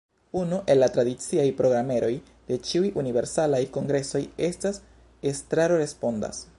[0.39, 2.09] Unu el la tradiciaj programeroj
[2.49, 4.81] de ĉiuj Universalaj Kongresoj estas
[5.33, 6.47] ”Estraro respondas”.